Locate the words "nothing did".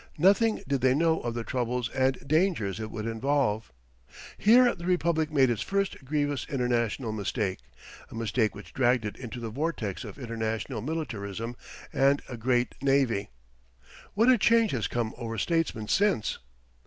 0.17-0.81